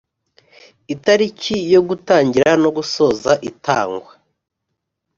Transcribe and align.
Itariki 0.93 1.55
yo 1.73 1.81
gutangira 1.87 2.51
no 2.63 2.69
gusoza 2.77 3.31
itangwa 3.49 4.11